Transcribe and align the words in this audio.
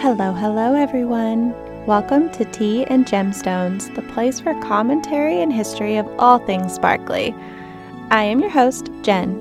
Hello, 0.00 0.32
hello, 0.32 0.72
everyone. 0.74 1.52
Welcome 1.84 2.30
to 2.30 2.46
Tea 2.46 2.86
and 2.86 3.04
Gemstones, 3.04 3.94
the 3.94 4.00
place 4.14 4.40
for 4.40 4.58
commentary 4.62 5.42
and 5.42 5.52
history 5.52 5.98
of 5.98 6.08
all 6.18 6.38
things 6.38 6.72
sparkly. 6.72 7.34
I 8.10 8.22
am 8.24 8.40
your 8.40 8.48
host, 8.48 8.88
Jen. 9.02 9.38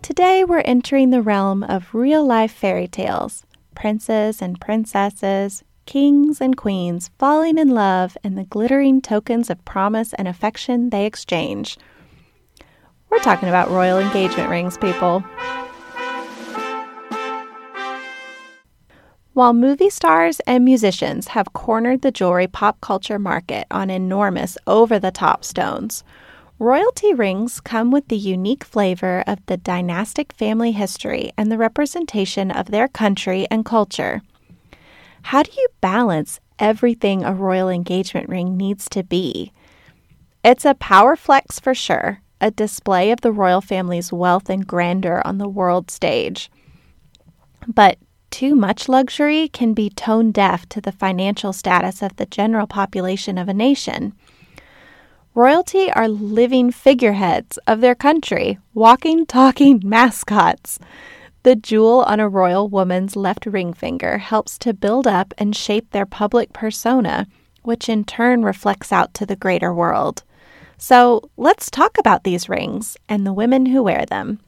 Today, 0.00 0.44
we're 0.44 0.60
entering 0.60 1.10
the 1.10 1.22
realm 1.22 1.64
of 1.64 1.92
real 1.92 2.24
life 2.24 2.52
fairy 2.52 2.86
tales 2.86 3.44
princes 3.74 4.40
and 4.40 4.60
princesses, 4.60 5.64
kings 5.84 6.40
and 6.40 6.56
queens 6.56 7.10
falling 7.18 7.58
in 7.58 7.70
love, 7.70 8.16
and 8.22 8.38
the 8.38 8.44
glittering 8.44 9.02
tokens 9.02 9.50
of 9.50 9.64
promise 9.64 10.12
and 10.12 10.28
affection 10.28 10.90
they 10.90 11.04
exchange. 11.04 11.76
We're 13.10 13.18
talking 13.18 13.48
about 13.48 13.72
royal 13.72 13.98
engagement 13.98 14.50
rings, 14.50 14.78
people. 14.78 15.24
While 19.36 19.52
movie 19.52 19.90
stars 19.90 20.40
and 20.46 20.64
musicians 20.64 21.28
have 21.28 21.52
cornered 21.52 22.00
the 22.00 22.10
jewelry 22.10 22.46
pop 22.46 22.80
culture 22.80 23.18
market 23.18 23.66
on 23.70 23.90
enormous 23.90 24.56
over 24.66 24.98
the 24.98 25.10
top 25.10 25.44
stones, 25.44 26.02
royalty 26.58 27.12
rings 27.12 27.60
come 27.60 27.90
with 27.90 28.08
the 28.08 28.16
unique 28.16 28.64
flavor 28.64 29.22
of 29.26 29.44
the 29.44 29.58
dynastic 29.58 30.32
family 30.32 30.72
history 30.72 31.32
and 31.36 31.52
the 31.52 31.58
representation 31.58 32.50
of 32.50 32.70
their 32.70 32.88
country 32.88 33.46
and 33.50 33.66
culture. 33.66 34.22
How 35.24 35.42
do 35.42 35.50
you 35.54 35.68
balance 35.82 36.40
everything 36.58 37.22
a 37.22 37.34
royal 37.34 37.68
engagement 37.68 38.30
ring 38.30 38.56
needs 38.56 38.88
to 38.88 39.02
be? 39.02 39.52
It's 40.42 40.64
a 40.64 40.72
power 40.72 41.14
flex 41.14 41.60
for 41.60 41.74
sure, 41.74 42.22
a 42.40 42.50
display 42.50 43.10
of 43.10 43.20
the 43.20 43.32
royal 43.32 43.60
family's 43.60 44.10
wealth 44.10 44.48
and 44.48 44.66
grandeur 44.66 45.20
on 45.26 45.36
the 45.36 45.46
world 45.46 45.90
stage. 45.90 46.50
But 47.68 47.98
too 48.36 48.54
much 48.54 48.86
luxury 48.86 49.48
can 49.48 49.72
be 49.72 49.88
tone 49.88 50.30
deaf 50.30 50.68
to 50.68 50.78
the 50.78 50.92
financial 50.92 51.54
status 51.54 52.02
of 52.02 52.14
the 52.16 52.26
general 52.26 52.66
population 52.66 53.38
of 53.38 53.48
a 53.48 53.54
nation. 53.54 54.12
Royalty 55.34 55.90
are 55.92 56.06
living 56.06 56.70
figureheads 56.70 57.56
of 57.66 57.80
their 57.80 57.94
country, 57.94 58.58
walking, 58.74 59.24
talking 59.24 59.80
mascots. 59.84 60.78
The 61.44 61.56
jewel 61.56 62.02
on 62.02 62.20
a 62.20 62.28
royal 62.28 62.68
woman's 62.68 63.16
left 63.16 63.46
ring 63.46 63.72
finger 63.72 64.18
helps 64.18 64.58
to 64.58 64.74
build 64.74 65.06
up 65.06 65.32
and 65.38 65.56
shape 65.56 65.92
their 65.92 66.04
public 66.04 66.52
persona, 66.52 67.26
which 67.62 67.88
in 67.88 68.04
turn 68.04 68.42
reflects 68.42 68.92
out 68.92 69.14
to 69.14 69.24
the 69.24 69.36
greater 69.36 69.72
world. 69.72 70.24
So 70.76 71.30
let's 71.38 71.70
talk 71.70 71.96
about 71.96 72.24
these 72.24 72.50
rings 72.50 72.98
and 73.08 73.26
the 73.26 73.32
women 73.32 73.64
who 73.64 73.82
wear 73.82 74.04
them. 74.04 74.40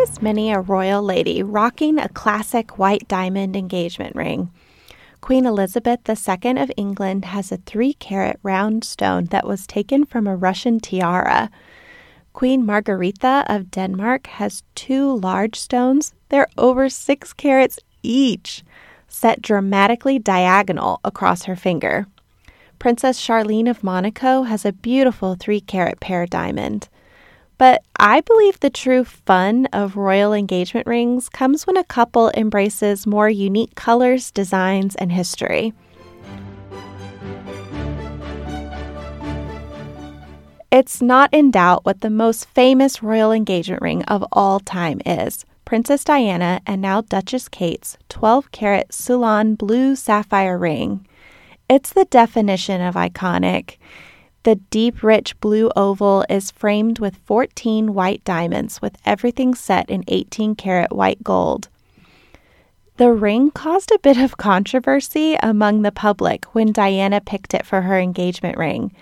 Is 0.00 0.22
many 0.22 0.50
a 0.50 0.58
royal 0.58 1.02
lady 1.02 1.42
rocking 1.42 1.98
a 1.98 2.08
classic 2.08 2.78
white 2.78 3.06
diamond 3.06 3.54
engagement 3.54 4.16
ring. 4.16 4.50
Queen 5.20 5.44
Elizabeth 5.44 6.00
II 6.08 6.58
of 6.58 6.72
England 6.74 7.26
has 7.26 7.52
a 7.52 7.58
three 7.58 7.92
carat 7.92 8.38
round 8.42 8.82
stone 8.82 9.26
that 9.26 9.46
was 9.46 9.66
taken 9.66 10.06
from 10.06 10.26
a 10.26 10.34
Russian 10.34 10.80
tiara. 10.80 11.50
Queen 12.32 12.64
Margaretha 12.64 13.44
of 13.46 13.70
Denmark 13.70 14.26
has 14.28 14.62
two 14.74 15.14
large 15.18 15.56
stones. 15.56 16.14
They're 16.30 16.48
over 16.56 16.88
six 16.88 17.34
carats 17.34 17.78
each, 18.02 18.64
set 19.06 19.42
dramatically 19.42 20.18
diagonal 20.18 21.00
across 21.04 21.44
her 21.44 21.56
finger. 21.56 22.06
Princess 22.78 23.20
Charlene 23.20 23.68
of 23.68 23.84
Monaco 23.84 24.44
has 24.44 24.64
a 24.64 24.72
beautiful 24.72 25.36
three 25.38 25.60
carat 25.60 26.00
pear 26.00 26.24
diamond. 26.24 26.88
But 27.60 27.82
I 27.98 28.22
believe 28.22 28.58
the 28.58 28.70
true 28.70 29.04
fun 29.04 29.66
of 29.66 29.98
royal 29.98 30.32
engagement 30.32 30.86
rings 30.86 31.28
comes 31.28 31.66
when 31.66 31.76
a 31.76 31.84
couple 31.84 32.30
embraces 32.30 33.06
more 33.06 33.28
unique 33.28 33.74
colors, 33.74 34.30
designs, 34.30 34.96
and 34.96 35.12
history. 35.12 35.74
It's 40.72 41.02
not 41.02 41.34
in 41.34 41.50
doubt 41.50 41.84
what 41.84 42.00
the 42.00 42.08
most 42.08 42.48
famous 42.48 43.02
royal 43.02 43.30
engagement 43.30 43.82
ring 43.82 44.04
of 44.04 44.24
all 44.32 44.60
time 44.60 45.02
is 45.04 45.44
Princess 45.66 46.02
Diana 46.02 46.62
and 46.66 46.80
now 46.80 47.02
Duchess 47.02 47.50
Kate's 47.50 47.98
12 48.08 48.52
carat 48.52 48.94
Ceylon 48.94 49.54
blue 49.54 49.96
sapphire 49.96 50.56
ring. 50.56 51.06
It's 51.68 51.92
the 51.92 52.06
definition 52.06 52.80
of 52.80 52.94
iconic. 52.94 53.76
The 54.42 54.56
deep, 54.56 55.02
rich 55.02 55.38
blue 55.40 55.70
oval 55.76 56.24
is 56.30 56.50
framed 56.50 56.98
with 56.98 57.16
14 57.26 57.92
white 57.92 58.24
diamonds, 58.24 58.80
with 58.80 58.96
everything 59.04 59.54
set 59.54 59.90
in 59.90 60.02
18 60.08 60.54
karat 60.54 60.96
white 60.96 61.22
gold. 61.22 61.68
The 62.96 63.12
ring 63.12 63.50
caused 63.50 63.90
a 63.90 63.98
bit 63.98 64.16
of 64.18 64.38
controversy 64.38 65.36
among 65.42 65.82
the 65.82 65.92
public 65.92 66.46
when 66.54 66.72
Diana 66.72 67.20
picked 67.20 67.52
it 67.52 67.66
for 67.66 67.82
her 67.82 67.98
engagement 67.98 68.56
ring. 68.56 68.92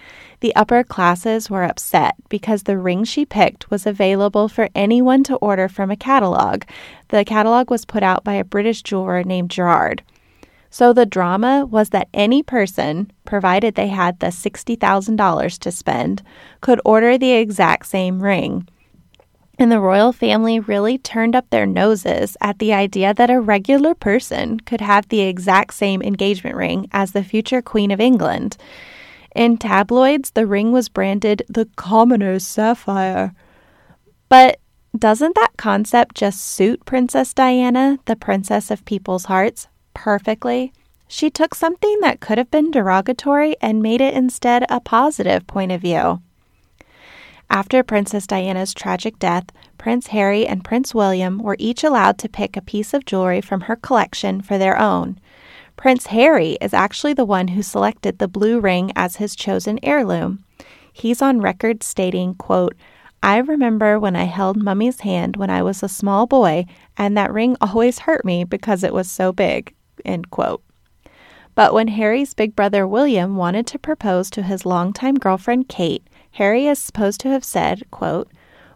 The 0.40 0.54
upper 0.54 0.84
classes 0.84 1.50
were 1.50 1.64
upset 1.64 2.14
because 2.28 2.64
the 2.64 2.78
ring 2.78 3.04
she 3.04 3.24
picked 3.24 3.70
was 3.70 3.86
available 3.86 4.48
for 4.48 4.68
anyone 4.74 5.24
to 5.24 5.36
order 5.36 5.68
from 5.68 5.90
a 5.90 5.96
catalog. 5.96 6.62
The 7.08 7.24
catalog 7.24 7.70
was 7.70 7.84
put 7.84 8.02
out 8.02 8.22
by 8.22 8.34
a 8.34 8.44
British 8.44 8.82
jeweler 8.82 9.22
named 9.24 9.50
Garrard. 9.50 10.02
So 10.70 10.92
the 10.92 11.06
drama 11.06 11.66
was 11.66 11.90
that 11.90 12.08
any 12.12 12.42
person, 12.42 13.10
provided 13.24 13.74
they 13.74 13.88
had 13.88 14.20
the 14.20 14.26
$60,000 14.26 15.58
to 15.58 15.72
spend, 15.72 16.22
could 16.60 16.80
order 16.84 17.16
the 17.16 17.32
exact 17.32 17.86
same 17.86 18.22
ring. 18.22 18.68
And 19.58 19.72
the 19.72 19.80
royal 19.80 20.12
family 20.12 20.60
really 20.60 20.98
turned 20.98 21.34
up 21.34 21.50
their 21.50 21.66
noses 21.66 22.36
at 22.40 22.60
the 22.60 22.72
idea 22.72 23.12
that 23.14 23.30
a 23.30 23.40
regular 23.40 23.94
person 23.94 24.60
could 24.60 24.80
have 24.80 25.08
the 25.08 25.22
exact 25.22 25.74
same 25.74 26.00
engagement 26.00 26.54
ring 26.54 26.88
as 26.92 27.10
the 27.10 27.24
future 27.24 27.60
Queen 27.60 27.90
of 27.90 28.00
England. 28.00 28.56
In 29.34 29.56
tabloids, 29.56 30.30
the 30.30 30.46
ring 30.46 30.70
was 30.70 30.88
branded 30.88 31.42
the 31.48 31.68
commoner's 31.76 32.46
sapphire. 32.46 33.34
But 34.28 34.60
doesn't 34.96 35.34
that 35.34 35.56
concept 35.56 36.14
just 36.14 36.44
suit 36.44 36.84
Princess 36.84 37.34
Diana, 37.34 37.98
the 38.04 38.16
princess 38.16 38.70
of 38.70 38.84
people's 38.84 39.24
hearts, 39.24 39.66
perfectly. 39.98 40.72
She 41.08 41.28
took 41.28 41.56
something 41.56 41.98
that 42.02 42.20
could 42.20 42.38
have 42.38 42.52
been 42.52 42.70
derogatory 42.70 43.56
and 43.60 43.82
made 43.82 44.00
it 44.00 44.14
instead 44.14 44.64
a 44.68 44.78
positive 44.78 45.44
point 45.48 45.72
of 45.72 45.80
view. 45.80 46.22
After 47.50 47.82
Princess 47.82 48.26
Diana's 48.26 48.72
tragic 48.72 49.18
death, 49.18 49.46
Prince 49.76 50.08
Harry 50.08 50.46
and 50.46 50.62
Prince 50.62 50.94
William 50.94 51.40
were 51.40 51.56
each 51.58 51.82
allowed 51.82 52.16
to 52.18 52.28
pick 52.28 52.56
a 52.56 52.62
piece 52.62 52.94
of 52.94 53.06
jewelry 53.06 53.40
from 53.40 53.62
her 53.62 53.74
collection 53.74 54.40
for 54.40 54.56
their 54.56 54.78
own. 54.78 55.18
Prince 55.76 56.06
Harry 56.06 56.58
is 56.60 56.72
actually 56.72 57.14
the 57.14 57.24
one 57.24 57.48
who 57.48 57.62
selected 57.62 58.18
the 58.18 58.28
blue 58.28 58.60
ring 58.60 58.92
as 58.94 59.16
his 59.16 59.34
chosen 59.34 59.80
heirloom. 59.82 60.44
He's 60.92 61.20
on 61.20 61.40
record 61.40 61.82
stating, 61.82 62.34
quote, 62.34 62.76
I 63.20 63.38
remember 63.38 63.98
when 63.98 64.14
I 64.14 64.24
held 64.24 64.62
Mummy's 64.62 65.00
hand 65.00 65.36
when 65.36 65.50
I 65.50 65.62
was 65.62 65.82
a 65.82 65.88
small 65.88 66.26
boy, 66.26 66.66
and 66.96 67.16
that 67.16 67.32
ring 67.32 67.56
always 67.60 68.00
hurt 68.00 68.24
me 68.24 68.44
because 68.44 68.84
it 68.84 68.94
was 68.94 69.10
so 69.10 69.32
big. 69.32 69.74
End 70.04 70.30
quote. 70.30 70.62
But 71.54 71.74
when 71.74 71.88
Harry's 71.88 72.34
big 72.34 72.54
brother 72.54 72.86
William 72.86 73.36
wanted 73.36 73.66
to 73.68 73.78
propose 73.78 74.30
to 74.30 74.42
his 74.42 74.64
longtime 74.64 75.16
girlfriend 75.16 75.68
Kate, 75.68 76.06
Harry 76.32 76.68
is 76.68 76.78
supposed 76.78 77.20
to 77.22 77.30
have 77.30 77.42
said, 77.42 77.82
quote, 77.90 78.30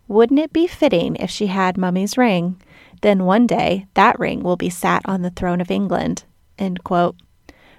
Wouldn't 0.08 0.40
it 0.40 0.52
be 0.52 0.66
fitting 0.66 1.14
if 1.16 1.30
she 1.30 1.46
had 1.46 1.78
Mummy's 1.78 2.18
ring? 2.18 2.60
Then 3.02 3.24
one 3.24 3.46
day 3.46 3.86
that 3.94 4.18
ring 4.18 4.42
will 4.42 4.56
be 4.56 4.70
sat 4.70 5.02
on 5.04 5.22
the 5.22 5.30
throne 5.30 5.60
of 5.60 5.70
England. 5.70 6.24
End 6.58 6.82
quote. 6.82 7.16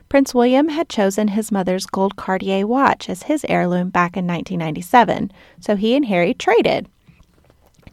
Prince 0.07 0.33
William 0.33 0.69
had 0.69 0.89
chosen 0.89 1.29
his 1.29 1.51
mother's 1.51 1.85
gold 1.85 2.15
Cartier 2.15 2.67
watch 2.67 3.09
as 3.09 3.23
his 3.23 3.45
heirloom 3.49 3.89
back 3.89 4.15
in 4.15 4.27
1997, 4.27 5.31
so 5.59 5.75
he 5.75 5.95
and 5.95 6.05
Harry 6.05 6.33
traded. 6.33 6.87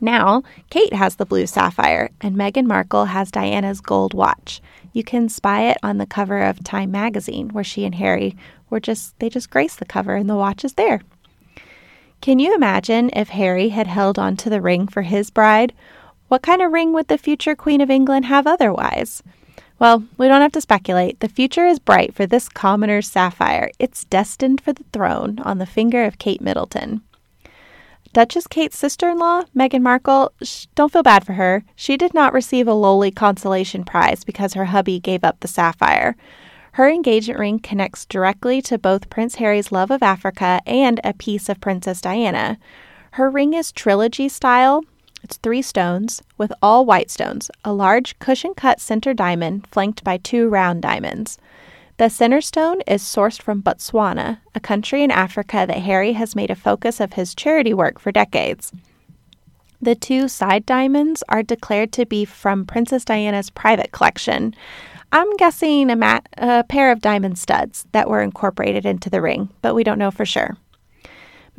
Now, 0.01 0.43
Kate 0.71 0.95
has 0.95 1.17
the 1.17 1.27
blue 1.27 1.47
sapphire, 1.47 2.11
and 2.21 2.37
Meghan 2.37 2.67
Markle 2.67 3.07
has 3.07 3.31
Diana's 3.31 3.81
gold 3.81 4.15
watch. 4.15 4.63
You 4.93 5.05
can 5.05 5.29
spy 5.29 5.69
it 5.69 5.77
on 5.83 5.99
the 5.99 6.07
cover 6.07 6.43
of 6.43 6.65
Time 6.65 6.91
magazine, 6.91 7.51
where 7.51 7.65
she 7.65 7.85
and 7.85 7.95
Harry 7.95 8.37
were 8.71 8.81
just, 8.81 9.19
they 9.19 9.29
just 9.29 9.51
grace 9.51 9.77
the 9.77 9.85
cover, 9.85 10.15
and 10.15 10.29
the 10.29 10.37
watch 10.37 10.65
is 10.65 10.75
there. 10.75 11.03
Can 12.21 12.39
you 12.39 12.55
imagine 12.55 13.11
if 13.15 13.31
Harry 13.31 13.71
had 13.71 13.87
held 13.87 14.19
on 14.19 14.37
to 14.39 14.51
the 14.51 14.61
ring 14.61 14.89
for 14.89 15.03
his 15.03 15.31
bride? 15.31 15.73
What 16.29 16.43
kind 16.43 16.63
of 16.63 16.73
ring 16.73 16.93
would 16.93 17.09
the 17.09 17.19
future 17.19 17.55
Queen 17.55 17.81
of 17.81 17.91
England 17.91 18.27
have 18.27 18.47
otherwise? 18.47 19.23
Well, 19.79 20.05
we 20.19 20.29
don't 20.29 20.43
have 20.43 20.53
to 20.53 20.61
speculate. 20.61 21.21
The 21.21 21.29
future 21.29 21.67
is 21.67 21.79
bright 21.79 22.15
for 22.15 22.27
this 22.27 22.49
commoner's 22.49 23.09
sapphire. 23.09 23.71
It's 23.79 24.05
destined 24.05 24.61
for 24.61 24.75
the 24.75 24.85
throne 24.93 25.39
on 25.41 25.59
the 25.59 25.67
finger 25.67 26.05
of 26.05 26.19
Kate 26.19 26.43
Middleton. 26.43 27.03
Duchess 28.13 28.49
Kate's 28.49 28.77
sister 28.77 29.09
in 29.11 29.19
law, 29.19 29.43
Meghan 29.57 29.83
Markle, 29.83 30.33
sh- 30.43 30.67
don't 30.75 30.93
feel 30.93 31.05
bad 31.05 31.25
for 31.25 31.35
her. 31.35 31.63
She 31.77 31.97
did 31.97 32.13
not 32.13 32.33
receive 32.33 32.67
a 32.67 32.75
lowly 32.75 33.13
consolation 33.13 33.85
prize 33.85 34.25
because 34.25 34.55
her 34.55 34.67
hubby 34.67 34.99
gave 34.99 35.23
up 35.23 35.39
the 35.39 35.49
sapphire. 35.49 36.17
Her 36.73 36.89
engagement 36.89 37.39
ring 37.39 37.59
connects 37.61 38.07
directly 38.07 38.61
to 38.63 38.79
both 38.79 39.11
Prince 39.11 39.37
Harry's 39.37 39.71
love 39.71 39.93
of 39.93 40.03
Africa 40.03 40.61
and 40.67 41.01
a 41.05 41.13
piece 41.13 41.49
of 41.49 41.61
Princess 41.61 42.01
Diana. 42.01 42.59
Her 43.13 43.31
ring 43.31 43.55
is 43.55 43.71
trilogy 43.71 44.29
style. 44.29 44.83
It's 45.23 45.37
three 45.37 45.63
stones 45.63 46.23
with 46.37 46.53
all 46.61 46.85
white 46.87 47.11
stones, 47.11 47.51
a 47.65 47.73
large 47.73 48.19
cushion 48.19 48.55
cut 48.55 48.81
center 48.81 49.15
diamond 49.15 49.69
flanked 49.69 50.03
by 50.03 50.17
two 50.17 50.49
round 50.49 50.83
diamonds. 50.83 51.39
The 52.01 52.09
center 52.09 52.41
stone 52.41 52.81
is 52.87 53.03
sourced 53.03 53.43
from 53.43 53.63
Botswana, 53.63 54.39
a 54.55 54.59
country 54.61 55.03
in 55.03 55.11
Africa 55.11 55.67
that 55.69 55.81
Harry 55.81 56.15
has 56.15 56.35
made 56.35 56.51
a 56.51 56.55
focus 56.55 56.99
of 56.99 57.13
his 57.13 57.35
charity 57.35 57.75
work 57.75 57.99
for 57.99 58.11
decades. 58.11 58.73
The 59.83 59.95
two 59.95 60.27
side 60.27 60.65
diamonds 60.65 61.23
are 61.29 61.43
declared 61.43 61.93
to 61.93 62.07
be 62.07 62.25
from 62.25 62.65
Princess 62.65 63.05
Diana's 63.05 63.51
private 63.51 63.93
collection. 63.93 64.55
I'm 65.13 65.37
guessing 65.37 65.91
a, 65.91 65.97
mat- 65.97 66.27
a 66.39 66.65
pair 66.65 66.91
of 66.91 67.03
diamond 67.03 67.39
studs 67.39 67.87
that 67.93 68.09
were 68.09 68.23
incorporated 68.23 68.87
into 68.87 69.11
the 69.11 69.21
ring, 69.21 69.51
but 69.61 69.75
we 69.75 69.85
don't 69.85 69.99
know 69.99 70.11
for 70.11 70.25
sure. 70.25 70.57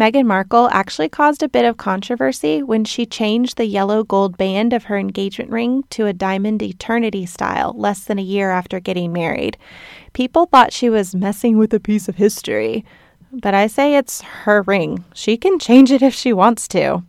Meghan 0.02 0.26
Markle 0.26 0.68
actually 0.72 1.10
caused 1.10 1.44
a 1.44 1.48
bit 1.48 1.64
of 1.64 1.78
controversy 1.78 2.64
when 2.64 2.84
she 2.84 3.06
changed 3.06 3.56
the 3.56 3.66
yellow 3.66 4.04
gold 4.04 4.36
band 4.36 4.74
of 4.74 4.86
her 4.86 4.98
engagement 4.98 5.52
ring 5.52 5.84
to 5.92 6.08
a 6.08 6.12
diamond 6.12 6.64
eternity 6.64 7.28
style 7.28 7.76
less 7.78 8.04
than 8.06 8.18
a 8.18 8.24
year 8.24 8.50
after 8.50 8.80
getting 8.80 9.14
married. 9.14 9.60
People 10.14 10.48
thought 10.48 10.74
she 10.74 10.90
was 10.90 11.14
messing 11.14 11.56
with 11.60 11.72
a 11.72 11.80
piece 11.80 12.10
of 12.10 12.16
history, 12.16 12.84
but 13.32 13.54
I 13.54 13.68
say 13.68 13.96
it's 13.96 14.22
her 14.22 14.64
ring. 14.64 15.06
She 15.14 15.38
can 15.38 15.60
change 15.60 15.92
it 15.92 16.02
if 16.02 16.16
she 16.16 16.34
wants 16.34 16.68
to. 16.70 17.04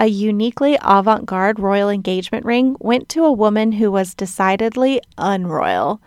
A 0.00 0.06
uniquely 0.06 0.78
avant 0.80 1.26
garde 1.26 1.60
royal 1.60 1.90
engagement 1.90 2.46
ring 2.46 2.78
went 2.80 3.10
to 3.10 3.26
a 3.26 3.30
woman 3.30 3.72
who 3.72 3.92
was 3.92 4.14
decidedly 4.14 5.02
unroyal. 5.18 6.00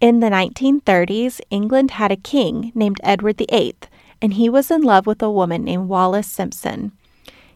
In 0.00 0.20
the 0.20 0.30
1930s, 0.30 1.40
England 1.50 1.90
had 1.90 2.12
a 2.12 2.16
king 2.16 2.70
named 2.76 3.00
Edward 3.02 3.38
VIII 3.38 3.74
and 4.22 4.34
he 4.34 4.48
was 4.48 4.70
in 4.70 4.82
love 4.82 5.06
with 5.06 5.22
a 5.22 5.30
woman 5.30 5.64
named 5.64 5.88
Wallis 5.88 6.26
Simpson. 6.26 6.92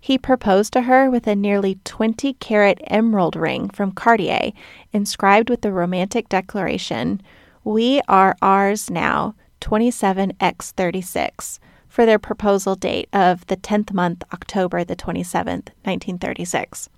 He 0.01 0.19
proposed 0.19 0.73
to 0.75 0.83
her 0.83 1.09
with 1.09 1.27
a 1.27 1.35
nearly 1.35 1.79
20 1.85 2.35
carat 2.35 2.79
emerald 2.89 3.37
ring 3.37 3.71
from 3.71 3.93
Cartier, 3.93 4.53
inscribed 4.93 5.49
with 5.49 5.63
the 5.63 5.73
romantic 5.73 6.29
declaration, 6.29 7.23
We 7.65 8.03
are 8.07 8.37
ours 8.43 8.91
now, 8.91 9.35
27x36, 9.63 11.59
for 11.89 12.05
their 12.05 12.19
proposal 12.19 12.75
date 12.75 13.09
of 13.15 13.47
the 13.47 13.57
10th 13.57 13.95
month, 13.95 14.25
October 14.33 14.85
the 14.85 14.97
27th, 14.97 15.71
1936. 15.85 16.91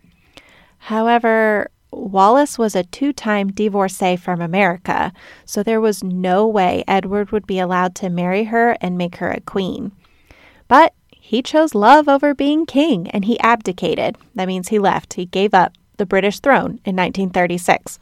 However, 0.79 1.71
Wallis 1.91 2.59
was 2.59 2.75
a 2.75 2.85
two 2.85 3.13
time 3.13 3.53
divorcee 3.53 4.17
from 4.17 4.41
America, 4.41 5.13
so 5.45 5.63
there 5.63 5.81
was 5.81 6.05
no 6.05 6.47
way 6.47 6.85
Edward 6.87 7.31
would 7.31 7.47
be 7.47 7.59
allowed 7.59 7.95
to 7.97 8.11
marry 8.11 8.45
her 8.45 8.77
and 8.81 8.99
make 8.99 9.17
her 9.17 9.31
a 9.31 9.41
queen. 9.41 9.93
But 10.69 10.95
he 11.11 11.43
chose 11.43 11.75
love 11.75 12.09
over 12.09 12.35
being 12.35 12.67
king 12.67 13.11
and 13.11 13.25
he 13.25 13.39
abdicated. 13.41 14.17
That 14.35 14.49
means 14.49 14.69
he 14.69 14.79
left, 14.79 15.15
he 15.15 15.27
gave 15.27 15.55
up 15.55 15.73
the 15.97 16.07
British 16.07 16.41
throne 16.41 16.81
in 16.85 16.97
1936. 16.97 17.99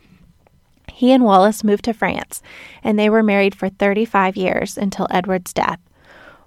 He 0.93 1.13
and 1.13 1.25
Wallis 1.25 1.65
moved 1.65 1.85
to 1.85 1.93
France, 1.93 2.43
and 2.83 2.99
they 2.99 3.09
were 3.11 3.23
married 3.23 3.55
for 3.55 3.69
35 3.69 4.37
years 4.37 4.79
until 4.79 5.09
Edward's 5.11 5.53
death. 5.53 5.81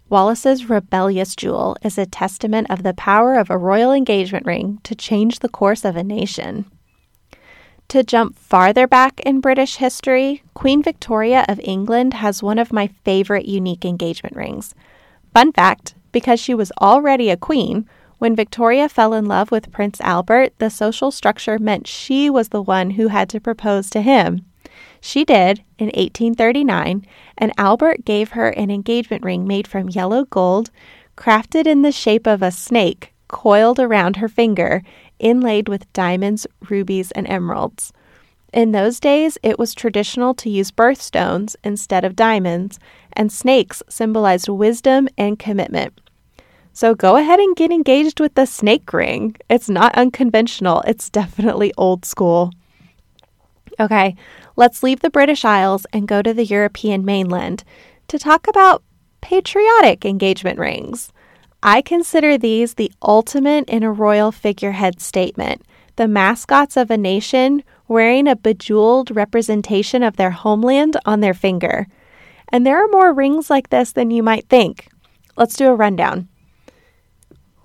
Wallis's 0.10 0.69
rebellious 0.69 1.36
jewel 1.36 1.75
is 1.84 1.98
a 1.98 2.06
testament 2.06 2.68
of 2.69 2.84
the 2.84 2.94
power 2.94 3.36
of 3.36 3.50
a 3.50 3.57
royal 3.57 3.92
engagement 3.92 4.45
ring 4.45 4.80
to 4.84 4.95
change 4.95 5.39
the 5.39 5.50
course 5.50 5.84
of 5.84 5.98
a 5.98 6.04
nation. 6.04 6.66
To 7.89 8.04
jump 8.04 8.38
farther 8.38 8.86
back 8.86 9.22
in 9.22 9.39
British 9.39 9.78
history, 9.78 10.44
Queen 10.54 10.84
Victoria 10.84 11.45
of 11.48 11.62
England 11.63 12.16
has 12.16 12.44
one 12.44 12.60
of 12.60 12.74
my 12.74 12.88
favorite 13.06 13.45
unique 13.45 13.86
engagement 13.86 14.36
rings. 14.36 14.75
Fun 15.34 15.54
fact 15.54 15.95
because 16.12 16.38
she 16.38 16.54
was 16.54 16.72
already 16.81 17.30
a 17.30 17.38
queen, 17.38 17.88
when 18.18 18.36
Victoria 18.36 18.89
fell 18.89 19.13
in 19.13 19.25
love 19.25 19.51
with 19.51 19.72
Prince 19.72 20.01
Albert, 20.01 20.51
the 20.57 20.69
social 20.69 21.12
structure 21.12 21.57
meant 21.60 21.88
she 21.88 22.30
was 22.30 22.50
the 22.50 22.62
one 22.62 22.92
who 22.92 23.07
had 23.07 23.30
to 23.30 23.39
propose 23.39 23.89
to 23.92 24.01
him. 24.01 24.44
She 25.00 25.24
did 25.24 25.63
in 25.78 25.86
1839, 25.86 27.06
and 27.38 27.54
Albert 27.57 28.04
gave 28.04 28.31
her 28.31 28.50
an 28.50 28.69
engagement 28.69 29.24
ring 29.24 29.48
made 29.48 29.68
from 29.68 29.89
yellow 29.89 30.25
gold, 30.25 30.72
crafted 31.16 31.66
in 31.66 31.84
the 31.84 31.94
shape 31.94 32.28
of 32.28 32.42
a 32.42 32.51
snake 32.51 33.13
coiled 33.28 33.80
around 33.80 34.18
her 34.18 34.28
finger 34.28 34.84
inlaid 35.19 35.69
with 35.69 35.91
diamonds, 35.93 36.47
rubies, 36.69 37.11
and 37.11 37.27
emeralds. 37.27 37.91
In 38.53 38.71
those 38.71 38.99
days, 38.99 39.37
it 39.43 39.59
was 39.59 39.75
traditional 39.75 40.33
to 40.35 40.49
use 40.49 40.71
birthstones 40.71 41.55
instead 41.63 42.05
of 42.05 42.15
diamonds, 42.15 42.79
and 43.13 43.31
snakes 43.31 43.83
symbolized 43.89 44.47
wisdom 44.47 45.07
and 45.17 45.37
commitment. 45.37 45.99
So 46.73 46.95
go 46.95 47.15
ahead 47.15 47.39
and 47.39 47.55
get 47.55 47.71
engaged 47.71 48.19
with 48.19 48.35
the 48.35 48.45
snake 48.45 48.93
ring. 48.93 49.35
It's 49.49 49.69
not 49.69 49.95
unconventional, 49.95 50.81
it's 50.81 51.09
definitely 51.09 51.73
old 51.77 52.05
school. 52.05 52.51
Okay, 53.79 54.15
let's 54.55 54.81
leave 54.81 55.01
the 55.01 55.09
British 55.09 55.43
Isles 55.43 55.85
and 55.91 56.07
go 56.07 56.21
to 56.21 56.33
the 56.33 56.45
European 56.45 57.03
mainland 57.03 57.63
to 58.07 58.17
talk 58.17 58.47
about 58.47 58.83
patriotic 59.21 60.05
engagement 60.05 60.57
rings. 60.57 61.11
I 61.63 61.81
consider 61.81 62.38
these 62.38 62.75
the 62.75 62.92
ultimate 63.01 63.68
in 63.68 63.83
a 63.83 63.92
royal 63.92 64.31
figurehead 64.31 65.01
statement. 65.01 65.63
The 65.95 66.07
mascots 66.07 66.77
of 66.77 66.92
a 66.92 66.98
nation 66.98 67.63
wearing 67.88 68.27
a 68.27 68.36
bejeweled 68.36 69.15
representation 69.15 70.04
of 70.04 70.18
their 70.18 70.31
homeland 70.31 70.98
on 71.06 71.21
their 71.21 71.33
finger. 71.33 71.88
And 72.50 72.65
there 72.65 72.83
are 72.83 72.88
more 72.89 73.13
rings 73.13 73.50
like 73.50 73.69
this 73.69 73.92
than 73.92 74.12
you 74.12 74.21
might 74.21 74.48
think. 74.48 74.89
Let's 75.36 75.56
do 75.56 75.68
a 75.68 75.75
rundown. 75.75 76.27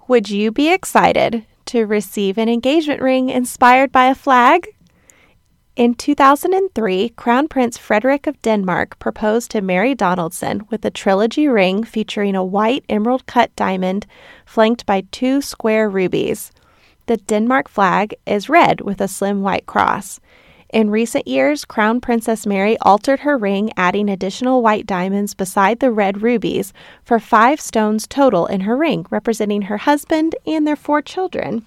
Would 0.08 0.30
you 0.30 0.50
be 0.50 0.72
excited 0.72 1.46
to 1.66 1.86
receive 1.86 2.38
an 2.38 2.48
engagement 2.48 3.00
ring 3.00 3.28
inspired 3.28 3.92
by 3.92 4.06
a 4.06 4.14
flag? 4.14 4.68
In 5.74 5.94
2003, 5.94 7.08
Crown 7.16 7.48
Prince 7.48 7.78
Frederik 7.78 8.26
of 8.26 8.40
Denmark 8.42 8.98
proposed 8.98 9.50
to 9.52 9.62
Mary 9.62 9.94
Donaldson 9.94 10.66
with 10.68 10.84
a 10.84 10.90
trilogy 10.90 11.48
ring 11.48 11.82
featuring 11.82 12.34
a 12.34 12.44
white 12.44 12.84
emerald 12.90 13.24
cut 13.24 13.56
diamond 13.56 14.06
flanked 14.44 14.84
by 14.84 15.04
two 15.10 15.40
square 15.40 15.88
rubies. 15.88 16.52
The 17.06 17.16
Denmark 17.16 17.70
flag 17.70 18.14
is 18.26 18.50
red 18.50 18.82
with 18.82 19.00
a 19.00 19.08
slim 19.08 19.40
white 19.40 19.64
cross. 19.64 20.20
In 20.74 20.90
recent 20.90 21.26
years, 21.26 21.64
Crown 21.64 22.02
Princess 22.02 22.44
Mary 22.44 22.76
altered 22.82 23.20
her 23.20 23.38
ring, 23.38 23.72
adding 23.74 24.10
additional 24.10 24.60
white 24.60 24.84
diamonds 24.84 25.32
beside 25.32 25.80
the 25.80 25.90
red 25.90 26.20
rubies 26.20 26.74
for 27.02 27.18
five 27.18 27.62
stones 27.62 28.06
total 28.06 28.44
in 28.44 28.60
her 28.60 28.76
ring, 28.76 29.06
representing 29.08 29.62
her 29.62 29.78
husband 29.78 30.34
and 30.46 30.66
their 30.66 30.76
four 30.76 31.00
children 31.00 31.66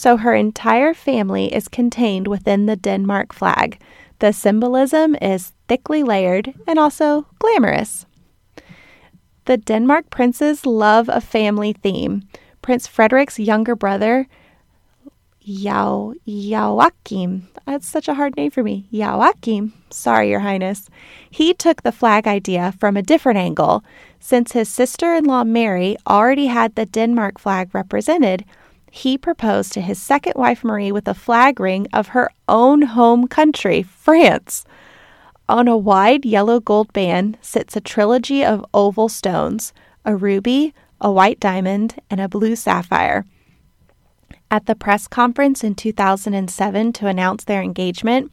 so 0.00 0.16
her 0.16 0.34
entire 0.34 0.94
family 0.94 1.52
is 1.54 1.68
contained 1.68 2.26
within 2.26 2.64
the 2.64 2.74
Denmark 2.74 3.34
flag. 3.34 3.78
The 4.20 4.32
symbolism 4.32 5.14
is 5.20 5.52
thickly 5.68 6.02
layered 6.02 6.54
and 6.66 6.78
also 6.78 7.26
glamorous. 7.38 8.06
The 9.44 9.58
Denmark 9.58 10.08
princes 10.08 10.64
love 10.64 11.10
a 11.10 11.20
family 11.20 11.74
theme. 11.74 12.22
Prince 12.62 12.88
Frederik's 12.88 13.38
younger 13.38 13.76
brother, 13.76 14.26
Yao 15.42 16.14
Joachim, 16.24 17.48
that's 17.66 17.86
such 17.86 18.08
a 18.08 18.14
hard 18.14 18.36
name 18.36 18.50
for 18.50 18.62
me. 18.62 18.86
Joachim, 18.90 19.74
sorry, 19.90 20.30
Your 20.30 20.40
Highness. 20.40 20.88
He 21.30 21.52
took 21.52 21.82
the 21.82 21.92
flag 21.92 22.26
idea 22.26 22.72
from 22.80 22.96
a 22.96 23.02
different 23.02 23.38
angle. 23.38 23.84
Since 24.18 24.52
his 24.52 24.70
sister 24.70 25.14
in 25.14 25.24
law 25.24 25.44
Mary 25.44 25.96
already 26.06 26.46
had 26.46 26.74
the 26.74 26.86
Denmark 26.86 27.38
flag 27.38 27.74
represented, 27.74 28.46
he 28.90 29.16
proposed 29.16 29.72
to 29.72 29.80
his 29.80 30.00
second 30.02 30.34
wife 30.36 30.64
Marie 30.64 30.92
with 30.92 31.06
a 31.08 31.14
flag 31.14 31.60
ring 31.60 31.86
of 31.92 32.08
her 32.08 32.30
own 32.48 32.82
home 32.82 33.28
country, 33.28 33.82
France. 33.82 34.64
On 35.48 35.68
a 35.68 35.76
wide 35.76 36.24
yellow 36.24 36.60
gold 36.60 36.92
band 36.92 37.38
sits 37.40 37.76
a 37.76 37.80
trilogy 37.80 38.44
of 38.44 38.64
oval 38.74 39.08
stones 39.08 39.72
a 40.04 40.16
ruby, 40.16 40.74
a 41.00 41.12
white 41.12 41.38
diamond, 41.38 41.96
and 42.08 42.20
a 42.20 42.28
blue 42.28 42.56
sapphire. 42.56 43.26
At 44.50 44.66
the 44.66 44.74
press 44.74 45.06
conference 45.06 45.62
in 45.62 45.74
2007 45.74 46.92
to 46.94 47.06
announce 47.06 47.44
their 47.44 47.62
engagement, 47.62 48.32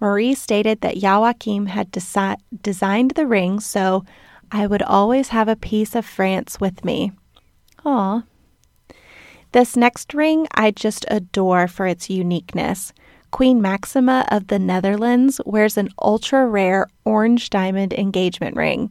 Marie 0.00 0.34
stated 0.34 0.80
that 0.82 0.98
Joachim 0.98 1.66
had 1.66 1.90
desi- 1.90 2.36
designed 2.62 3.12
the 3.12 3.26
ring 3.26 3.60
so 3.60 4.04
I 4.52 4.66
would 4.66 4.82
always 4.82 5.28
have 5.28 5.48
a 5.48 5.56
piece 5.56 5.94
of 5.94 6.04
France 6.04 6.60
with 6.60 6.84
me. 6.84 7.12
Aw, 7.84 8.24
this 9.54 9.76
next 9.76 10.12
ring 10.14 10.48
I 10.56 10.72
just 10.72 11.06
adore 11.06 11.68
for 11.68 11.86
its 11.86 12.10
uniqueness. 12.10 12.92
Queen 13.30 13.62
Maxima 13.62 14.26
of 14.28 14.48
the 14.48 14.58
Netherlands 14.58 15.40
wears 15.46 15.78
an 15.78 15.90
ultra 16.02 16.44
rare 16.44 16.88
orange 17.04 17.50
diamond 17.50 17.92
engagement 17.92 18.56
ring. 18.56 18.90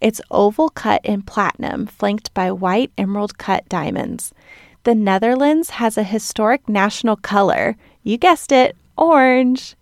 It's 0.00 0.20
oval 0.32 0.68
cut 0.68 1.00
in 1.04 1.22
platinum, 1.22 1.86
flanked 1.86 2.34
by 2.34 2.50
white 2.50 2.90
emerald 2.98 3.38
cut 3.38 3.68
diamonds. 3.68 4.34
The 4.82 4.96
Netherlands 4.96 5.70
has 5.70 5.96
a 5.96 6.02
historic 6.02 6.68
national 6.68 7.14
color. 7.14 7.76
You 8.02 8.18
guessed 8.18 8.50
it, 8.50 8.76
orange. 8.98 9.76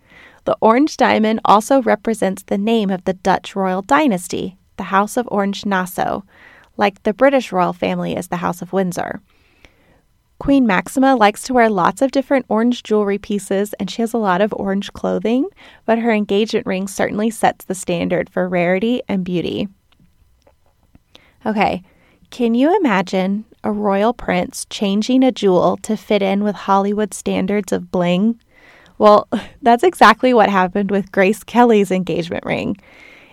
The 0.45 0.59
orange 0.61 0.99
diamond 0.99 1.41
also 1.47 1.81
represents 1.81 2.43
the 2.43 2.59
name 2.59 2.91
of 2.91 3.05
the 3.05 3.15
Dutch 3.15 3.57
royal 3.57 3.81
dynasty, 3.81 4.59
the 4.77 4.93
House 4.93 5.17
of 5.17 5.27
Orange 5.31 5.65
Nassau. 5.65 6.21
like 6.77 7.03
the 7.03 7.15
British 7.15 7.51
royal 7.51 7.73
family 7.73 8.15
is 8.15 8.29
the 8.29 8.39
House 8.39 8.61
of 8.61 8.73
Windsor. 8.73 9.21
Queen 10.43 10.67
Maxima 10.67 11.15
likes 11.15 11.45
to 11.45 11.55
wear 11.55 11.71
lots 11.71 12.03
of 12.03 12.11
different 12.11 12.45
orange 12.49 12.83
jewelry 12.83 13.17
pieces 13.17 13.75
and 13.75 13.89
she 13.89 14.03
has 14.03 14.13
a 14.13 14.19
lot 14.19 14.41
of 14.41 14.53
orange 14.55 14.93
clothing, 14.93 15.47
but 15.87 16.01
her 16.01 16.11
engagement 16.11 16.67
ring 16.67 16.89
certainly 16.89 17.31
sets 17.31 17.65
the 17.65 17.77
standard 17.77 18.29
for 18.29 18.49
rarity 18.49 19.01
and 19.09 19.25
beauty. 19.25 19.69
Okay, 21.47 21.85
can 22.31 22.57
you 22.57 22.77
imagine 22.77 23.45
a 23.63 23.71
royal 23.71 24.13
prince 24.13 24.67
changing 24.69 25.23
a 25.23 25.31
jewel 25.31 25.77
to 25.83 25.97
fit 25.97 26.23
in 26.23 26.43
with 26.43 26.57
Hollywood 26.57 27.15
standards 27.15 27.71
of 27.71 27.93
bling? 27.93 28.41
Well, 28.99 29.29
that's 29.63 29.85
exactly 29.85 30.35
what 30.35 30.51
happened 30.51 30.91
with 30.91 31.13
Grace 31.13 31.45
Kelly's 31.45 31.93
engagement 31.93 32.45
ring. 32.45 32.79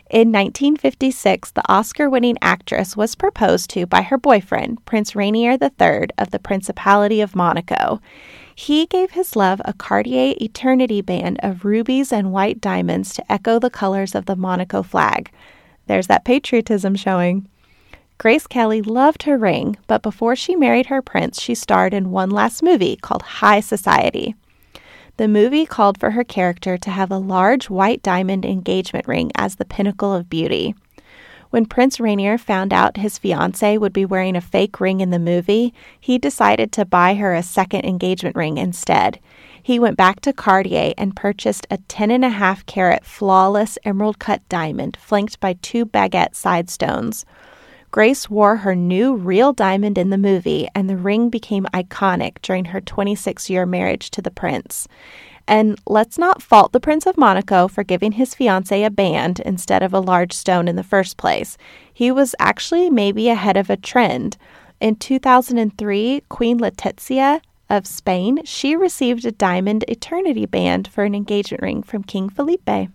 In 0.09 0.31
1956, 0.31 1.51
the 1.51 1.71
Oscar 1.71 2.09
winning 2.09 2.35
actress 2.41 2.97
was 2.97 3.13
proposed 3.13 3.69
to 3.69 3.85
by 3.85 4.01
her 4.01 4.17
boyfriend, 4.17 4.83
Prince 4.85 5.15
Rainier 5.15 5.51
III 5.51 6.07
of 6.17 6.31
the 6.31 6.39
Principality 6.39 7.21
of 7.21 7.35
Monaco. 7.35 8.01
He 8.55 8.87
gave 8.87 9.11
his 9.11 9.35
love 9.35 9.61
a 9.63 9.73
Cartier 9.73 10.33
Eternity 10.41 11.01
band 11.01 11.39
of 11.43 11.63
rubies 11.63 12.11
and 12.11 12.31
white 12.31 12.59
diamonds 12.59 13.13
to 13.13 13.31
echo 13.31 13.59
the 13.59 13.69
colors 13.69 14.15
of 14.15 14.25
the 14.25 14.35
Monaco 14.35 14.81
flag. 14.81 15.31
There's 15.85 16.07
that 16.07 16.25
patriotism 16.25 16.95
showing. 16.95 17.47
Grace 18.17 18.47
Kelly 18.47 18.81
loved 18.81 19.23
her 19.23 19.37
ring, 19.37 19.77
but 19.85 20.01
before 20.01 20.35
she 20.35 20.55
married 20.55 20.87
her 20.87 21.03
prince, 21.03 21.39
she 21.39 21.53
starred 21.53 21.93
in 21.93 22.09
one 22.09 22.31
last 22.31 22.63
movie 22.63 22.95
called 22.95 23.21
High 23.21 23.59
Society. 23.59 24.33
The 25.19 25.27
movie 25.27 25.65
called 25.65 25.97
for 25.99 26.11
her 26.11 26.23
character 26.23 26.77
to 26.77 26.89
have 26.89 27.11
a 27.11 27.17
large 27.17 27.69
white 27.69 28.01
diamond 28.01 28.45
engagement 28.45 29.05
ring 29.05 29.33
as 29.35 29.55
the 29.55 29.65
pinnacle 29.65 30.13
of 30.13 30.29
beauty. 30.29 30.75
When 31.49 31.65
Prince 31.65 31.99
Rainier 31.99 32.37
found 32.37 32.71
out 32.71 32.95
his 32.95 33.17
fiancee 33.17 33.77
would 33.77 33.91
be 33.91 34.05
wearing 34.05 34.37
a 34.37 34.39
fake 34.39 34.79
ring 34.79 35.01
in 35.01 35.09
the 35.09 35.19
movie, 35.19 35.73
he 35.99 36.17
decided 36.17 36.71
to 36.71 36.85
buy 36.85 37.15
her 37.15 37.35
a 37.35 37.43
second 37.43 37.83
engagement 37.83 38.37
ring 38.37 38.57
instead. 38.57 39.19
He 39.61 39.77
went 39.77 39.97
back 39.97 40.21
to 40.21 40.31
Cartier 40.31 40.93
and 40.97 41.17
purchased 41.17 41.67
a 41.69 41.79
10.5 41.79 42.65
carat 42.65 43.03
flawless 43.03 43.77
emerald 43.83 44.19
cut 44.19 44.47
diamond 44.47 44.95
flanked 44.95 45.41
by 45.41 45.57
two 45.61 45.85
baguette 45.85 46.33
side 46.33 46.69
stones. 46.69 47.25
Grace 47.91 48.29
wore 48.29 48.57
her 48.57 48.75
new 48.75 49.15
real 49.15 49.51
diamond 49.51 49.97
in 49.97 50.11
the 50.11 50.17
movie, 50.17 50.67
and 50.75 50.89
the 50.89 50.97
ring 50.97 51.29
became 51.29 51.65
iconic 51.73 52.39
during 52.41 52.65
her 52.65 52.79
26 52.79 53.49
year 53.49 53.65
marriage 53.65 54.11
to 54.11 54.21
the 54.21 54.31
prince. 54.31 54.87
And 55.47 55.79
let's 55.87 56.19
not 56.19 56.43
fault 56.43 56.73
the 56.73 56.79
Prince 56.79 57.07
of 57.07 57.17
Monaco 57.17 57.67
for 57.67 57.83
giving 57.83 58.11
his 58.11 58.35
fiancee 58.35 58.83
a 58.83 58.91
band 58.91 59.39
instead 59.39 59.81
of 59.81 59.95
a 59.95 59.99
large 59.99 60.31
stone 60.31 60.67
in 60.67 60.75
the 60.75 60.83
first 60.83 61.17
place. 61.17 61.57
He 61.91 62.11
was 62.11 62.35
actually 62.37 62.91
maybe 62.91 63.29
ahead 63.29 63.57
of 63.57 63.67
a 63.67 63.75
trend. 63.75 64.37
In 64.79 64.95
2003, 64.95 66.21
Queen 66.29 66.59
Letizia 66.59 67.41
of 67.67 67.87
Spain, 67.87 68.45
she 68.45 68.75
received 68.75 69.25
a 69.25 69.31
diamond 69.31 69.83
eternity 69.87 70.45
band 70.45 70.87
for 70.87 71.03
an 71.03 71.15
engagement 71.15 71.63
ring 71.63 71.81
from 71.81 72.03
King 72.03 72.29
Felipe. 72.29 72.89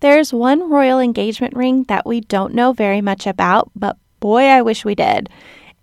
There's 0.00 0.32
one 0.32 0.70
royal 0.70 1.00
engagement 1.00 1.56
ring 1.56 1.84
that 1.84 2.06
we 2.06 2.20
don't 2.20 2.54
know 2.54 2.72
very 2.72 3.00
much 3.00 3.26
about, 3.26 3.70
but 3.74 3.96
boy, 4.20 4.44
I 4.44 4.62
wish 4.62 4.84
we 4.84 4.94
did. 4.94 5.28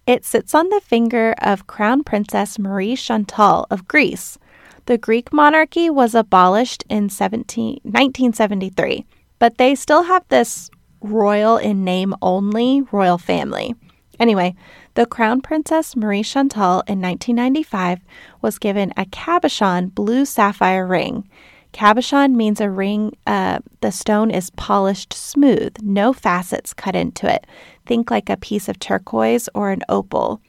It 0.08 0.24
sits 0.24 0.56
on 0.56 0.70
the 0.70 0.82
finger 0.82 1.36
of 1.42 1.68
Crown 1.68 2.04
Princess 2.04 2.58
Marie 2.58 2.96
Chantal 2.96 3.68
of 3.70 3.88
Greece. 3.88 4.38
The 4.86 4.98
Greek 4.98 5.34
monarchy 5.34 5.90
was 5.90 6.16
abolished 6.16 6.84
in 6.90 7.10
17, 7.10 7.80
1973, 7.84 9.06
but 9.40 9.58
they 9.58 9.76
still 9.76 10.04
have 10.04 10.24
this 10.30 10.70
royal 11.02 11.58
in 11.58 11.84
name 11.84 12.14
only 12.22 12.84
royal 12.92 13.18
family. 13.18 13.76
Anyway, 14.20 14.56
the 14.94 15.06
Crown 15.06 15.42
Princess 15.42 15.96
Marie 15.96 16.24
Chantal 16.24 16.84
in 16.88 17.02
1995 17.02 18.00
was 18.42 18.60
given 18.60 18.94
a 18.96 19.06
cabochon 19.06 19.94
blue 19.94 20.24
sapphire 20.24 20.88
ring. 20.88 21.28
Cabochon 21.76 22.36
means 22.36 22.62
a 22.62 22.70
ring, 22.70 23.18
uh, 23.28 23.60
the 23.82 23.92
stone 23.92 24.32
is 24.32 24.50
polished 24.52 25.12
smooth, 25.12 25.76
no 25.82 26.14
facets 26.14 26.74
cut 26.74 26.96
into 26.96 27.30
it. 27.30 27.46
Think 27.86 28.10
like 28.10 28.30
a 28.30 28.38
piece 28.38 28.70
of 28.70 28.80
turquoise 28.80 29.50
or 29.54 29.72
an 29.72 29.82
opal. 29.90 30.40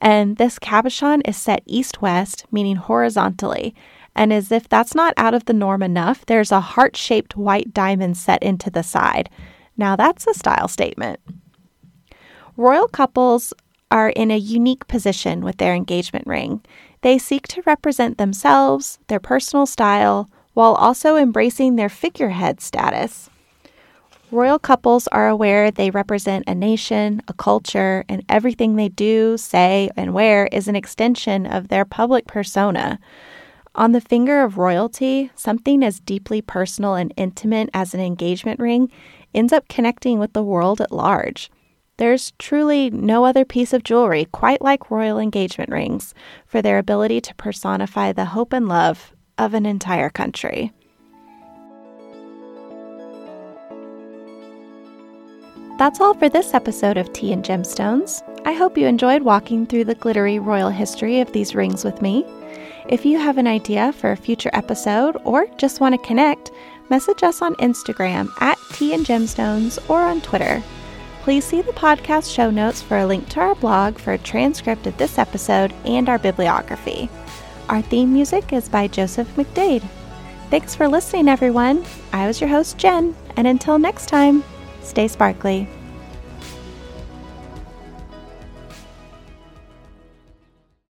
And 0.00 0.38
this 0.38 0.58
cabochon 0.58 1.20
is 1.28 1.36
set 1.36 1.62
east 1.66 2.00
west, 2.00 2.46
meaning 2.50 2.76
horizontally. 2.76 3.74
And 4.16 4.32
as 4.32 4.50
if 4.50 4.66
that's 4.66 4.94
not 4.94 5.12
out 5.18 5.34
of 5.34 5.44
the 5.44 5.52
norm 5.52 5.82
enough, 5.82 6.24
there's 6.24 6.50
a 6.50 6.60
heart 6.60 6.96
shaped 6.96 7.36
white 7.36 7.74
diamond 7.74 8.16
set 8.16 8.42
into 8.42 8.70
the 8.70 8.82
side. 8.82 9.28
Now 9.76 9.96
that's 9.96 10.26
a 10.26 10.32
style 10.32 10.68
statement. 10.68 11.20
Royal 12.56 12.88
couples 12.88 13.52
are 13.90 14.08
in 14.08 14.30
a 14.30 14.38
unique 14.38 14.86
position 14.88 15.44
with 15.44 15.58
their 15.58 15.74
engagement 15.74 16.26
ring. 16.26 16.62
They 17.02 17.18
seek 17.18 17.46
to 17.48 17.62
represent 17.66 18.16
themselves, 18.16 18.98
their 19.08 19.20
personal 19.20 19.66
style, 19.66 20.30
while 20.54 20.74
also 20.74 21.16
embracing 21.16 21.76
their 21.76 21.88
figurehead 21.88 22.60
status. 22.60 23.28
Royal 24.30 24.58
couples 24.58 25.06
are 25.08 25.28
aware 25.28 25.70
they 25.70 25.90
represent 25.90 26.48
a 26.48 26.54
nation, 26.54 27.22
a 27.28 27.32
culture, 27.34 28.04
and 28.08 28.24
everything 28.28 28.74
they 28.74 28.88
do, 28.88 29.36
say, 29.36 29.90
and 29.96 30.14
wear 30.14 30.48
is 30.50 30.66
an 30.66 30.74
extension 30.74 31.46
of 31.46 31.68
their 31.68 31.84
public 31.84 32.26
persona. 32.26 32.98
On 33.76 33.92
the 33.92 34.00
finger 34.00 34.42
of 34.42 34.58
royalty, 34.58 35.30
something 35.34 35.84
as 35.84 36.00
deeply 36.00 36.40
personal 36.40 36.94
and 36.94 37.12
intimate 37.16 37.70
as 37.74 37.92
an 37.92 38.00
engagement 38.00 38.58
ring 38.58 38.90
ends 39.34 39.52
up 39.52 39.68
connecting 39.68 40.18
with 40.18 40.32
the 40.32 40.42
world 40.42 40.80
at 40.80 40.90
large. 40.90 41.50
There's 41.96 42.32
truly 42.38 42.90
no 42.90 43.24
other 43.24 43.44
piece 43.44 43.72
of 43.72 43.84
jewelry 43.84 44.24
quite 44.26 44.62
like 44.62 44.90
royal 44.90 45.18
engagement 45.18 45.70
rings 45.70 46.12
for 46.44 46.60
their 46.60 46.78
ability 46.78 47.20
to 47.20 47.34
personify 47.36 48.10
the 48.10 48.24
hope 48.26 48.52
and 48.52 48.68
love 48.68 49.13
of 49.38 49.54
an 49.54 49.66
entire 49.66 50.10
country. 50.10 50.72
That's 55.76 56.00
all 56.00 56.14
for 56.14 56.28
this 56.28 56.54
episode 56.54 56.96
of 56.96 57.12
Tea 57.12 57.32
and 57.32 57.44
Gemstones. 57.44 58.22
I 58.46 58.52
hope 58.52 58.78
you 58.78 58.86
enjoyed 58.86 59.22
walking 59.22 59.66
through 59.66 59.84
the 59.84 59.96
glittery 59.96 60.38
royal 60.38 60.70
history 60.70 61.20
of 61.20 61.32
these 61.32 61.56
rings 61.56 61.84
with 61.84 62.00
me. 62.00 62.24
If 62.88 63.04
you 63.04 63.18
have 63.18 63.38
an 63.38 63.48
idea 63.48 63.92
for 63.92 64.12
a 64.12 64.16
future 64.16 64.50
episode 64.52 65.16
or 65.24 65.46
just 65.56 65.80
want 65.80 65.94
to 65.94 66.06
connect, 66.06 66.52
message 66.90 67.24
us 67.24 67.42
on 67.42 67.56
Instagram 67.56 68.28
at 68.40 68.56
Tea 68.72 68.94
and 68.94 69.04
Gemstones 69.04 69.78
or 69.90 70.00
on 70.02 70.20
Twitter. 70.20 70.62
Please 71.22 71.44
see 71.44 71.62
the 71.62 71.72
podcast 71.72 72.32
show 72.32 72.50
notes 72.50 72.80
for 72.82 72.98
a 72.98 73.06
link 73.06 73.28
to 73.30 73.40
our 73.40 73.54
blog 73.54 73.98
for 73.98 74.12
a 74.12 74.18
transcript 74.18 74.86
of 74.86 74.96
this 74.98 75.18
episode 75.18 75.72
and 75.84 76.08
our 76.08 76.18
bibliography. 76.18 77.08
Our 77.68 77.80
theme 77.82 78.12
music 78.12 78.52
is 78.52 78.68
by 78.68 78.88
Joseph 78.88 79.34
McDade. 79.36 79.82
Thanks 80.50 80.74
for 80.74 80.86
listening, 80.86 81.28
everyone. 81.28 81.84
I 82.12 82.26
was 82.26 82.40
your 82.40 82.50
host, 82.50 82.76
Jen, 82.76 83.14
and 83.36 83.46
until 83.46 83.78
next 83.78 84.06
time, 84.06 84.44
stay 84.82 85.08
sparkly. 85.08 85.66